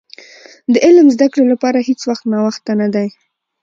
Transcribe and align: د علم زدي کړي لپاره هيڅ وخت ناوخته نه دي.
د 0.73 0.75
علم 0.85 1.07
زدي 1.15 1.27
کړي 1.33 1.45
لپاره 1.53 1.85
هيڅ 1.87 1.99
وخت 2.09 2.23
ناوخته 2.31 2.71
نه 2.81 2.87
دي. 2.93 3.07